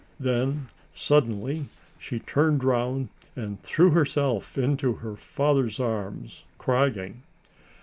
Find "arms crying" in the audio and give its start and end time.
5.79-7.21